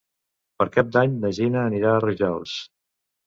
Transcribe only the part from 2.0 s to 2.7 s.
Rojals.